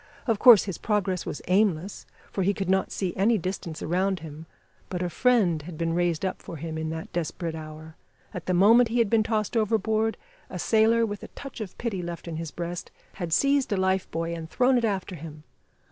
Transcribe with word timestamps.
Of 0.25 0.39
course 0.39 0.63
his 0.63 0.79
progress 0.79 1.27
was 1.27 1.43
aimless, 1.47 2.07
for 2.31 2.41
he 2.41 2.55
could 2.55 2.71
not 2.71 2.91
see 2.91 3.15
any 3.15 3.37
distance 3.37 3.83
around 3.83 4.21
him, 4.21 4.47
but 4.89 5.03
a 5.03 5.11
friend 5.11 5.61
had 5.61 5.77
been 5.77 5.93
raised 5.93 6.25
up 6.25 6.41
for 6.41 6.55
him 6.57 6.75
in 6.75 6.89
that 6.89 7.13
desperate 7.13 7.53
hour. 7.53 7.97
At 8.33 8.47
the 8.47 8.55
moment 8.55 8.89
he 8.89 8.97
had 8.97 9.11
been 9.11 9.21
tossed 9.21 9.55
overboard, 9.55 10.17
a 10.49 10.57
sailor, 10.57 11.05
with 11.05 11.21
a 11.21 11.27
touch 11.27 11.61
of 11.61 11.77
pity 11.77 12.01
left 12.01 12.27
in 12.27 12.37
his 12.37 12.49
breast 12.49 12.89
had 13.21 13.31
seized 13.31 13.71
a 13.71 13.77
life 13.77 14.09
buoy 14.09 14.33
and 14.33 14.49
thrown 14.49 14.75
it 14.75 14.85
after 14.85 15.13
him. 15.15 15.43